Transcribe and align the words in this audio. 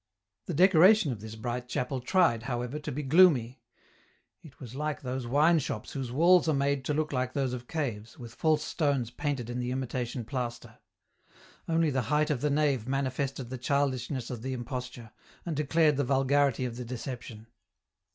The 0.47 0.55
decoration 0.55 1.11
of 1.11 1.21
this 1.21 1.35
bright 1.35 1.67
chapel 1.67 1.99
tried, 2.01 2.41
however, 2.49 2.79
to 2.79 2.91
be 2.91 3.03
gloomy; 3.03 3.61
it 4.41 4.59
was 4.59 4.73
like 4.73 5.03
those 5.03 5.27
wine 5.27 5.59
shops 5.59 5.91
whose 5.91 6.11
walls 6.11 6.49
are 6.49 6.55
made 6.55 6.83
to 6.85 6.93
look 6.95 7.13
like 7.13 7.33
those 7.33 7.53
of 7.53 7.67
caves, 7.67 8.17
with 8.17 8.33
false 8.33 8.63
stones 8.63 9.11
painted 9.11 9.47
in 9.47 9.59
the 9.59 9.69
imitation 9.69 10.25
plaster. 10.25 10.79
Only 11.67 11.91
the 11.91 12.01
height 12.09 12.31
of 12.31 12.41
the 12.41 12.49
nave 12.49 12.87
manifested 12.87 13.51
the 13.51 13.59
childishness 13.59 14.31
of 14.31 14.41
the 14.41 14.53
imposture, 14.53 15.11
and 15.45 15.55
declared 15.55 15.97
the 15.97 16.03
vulgarity 16.03 16.65
of 16.65 16.77
the 16.77 16.83
deception. 16.85 17.45